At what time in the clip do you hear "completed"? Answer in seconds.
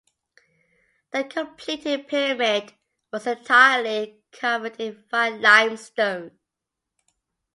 1.25-2.07